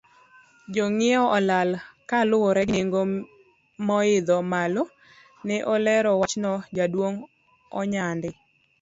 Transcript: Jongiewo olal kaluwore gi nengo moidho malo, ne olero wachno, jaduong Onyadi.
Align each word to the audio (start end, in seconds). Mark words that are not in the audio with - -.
Jongiewo 0.73 1.27
olal 1.37 1.69
kaluwore 2.09 2.61
gi 2.69 2.73
nengo 2.77 3.01
moidho 3.87 4.37
malo, 4.53 4.83
ne 5.47 5.55
olero 5.73 6.11
wachno, 6.21 6.53
jaduong 6.75 7.17
Onyadi. 7.79 8.29